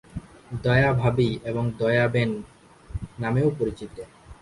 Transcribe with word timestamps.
দয়া 0.63 0.91
ভাবী 0.93 1.29
এবং 1.43 1.63
দয়া 1.77 2.05
বেন 2.07 2.31
নামেও 3.19 3.49
পরিচিত। 3.59 3.95